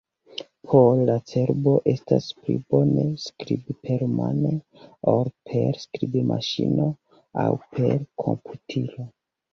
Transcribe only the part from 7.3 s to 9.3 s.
aŭ per komputilo.